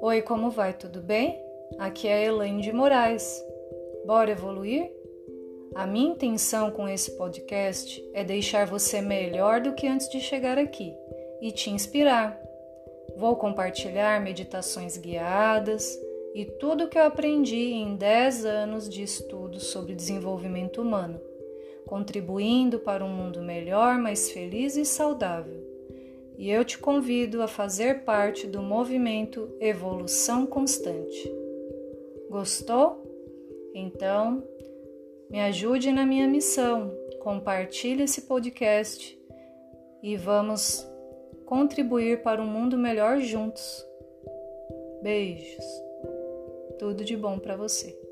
Oi, 0.00 0.22
como 0.22 0.50
vai? 0.50 0.72
Tudo 0.72 1.00
bem? 1.00 1.38
Aqui 1.78 2.08
é 2.08 2.24
Elaine 2.24 2.62
de 2.62 2.72
Moraes. 2.72 3.44
Bora 4.06 4.30
evoluir? 4.30 4.90
A 5.74 5.86
minha 5.86 6.10
intenção 6.10 6.70
com 6.70 6.88
esse 6.88 7.12
podcast 7.16 8.02
é 8.12 8.24
deixar 8.24 8.66
você 8.66 9.00
melhor 9.00 9.60
do 9.60 9.74
que 9.74 9.86
antes 9.86 10.08
de 10.08 10.20
chegar 10.20 10.58
aqui 10.58 10.94
e 11.40 11.52
te 11.52 11.70
inspirar. 11.70 12.40
Vou 13.16 13.36
compartilhar 13.36 14.20
meditações 14.20 14.96
guiadas 14.96 15.98
e 16.34 16.44
tudo 16.44 16.84
o 16.84 16.88
que 16.88 16.98
eu 16.98 17.04
aprendi 17.04 17.72
em 17.72 17.96
10 17.96 18.44
anos 18.44 18.88
de 18.88 19.02
estudo 19.02 19.60
sobre 19.60 19.94
desenvolvimento 19.94 20.80
humano 20.80 21.20
contribuindo 21.88 22.78
para 22.78 23.02
um 23.02 23.08
mundo 23.08 23.42
melhor, 23.42 23.98
mais 23.98 24.30
feliz 24.30 24.76
e 24.76 24.84
saudável. 24.84 25.67
E 26.38 26.48
eu 26.48 26.64
te 26.64 26.78
convido 26.78 27.42
a 27.42 27.48
fazer 27.48 28.04
parte 28.04 28.46
do 28.46 28.62
movimento 28.62 29.52
Evolução 29.58 30.46
Constante. 30.46 31.28
Gostou? 32.30 33.02
Então, 33.74 34.46
me 35.28 35.40
ajude 35.40 35.90
na 35.90 36.06
minha 36.06 36.28
missão. 36.28 36.96
Compartilhe 37.18 38.04
esse 38.04 38.22
podcast 38.22 39.18
e 40.00 40.16
vamos 40.16 40.88
contribuir 41.44 42.22
para 42.22 42.40
um 42.40 42.46
mundo 42.46 42.78
melhor 42.78 43.18
juntos. 43.18 43.84
Beijos. 45.02 45.64
Tudo 46.78 47.04
de 47.04 47.16
bom 47.16 47.40
para 47.40 47.56
você. 47.56 48.07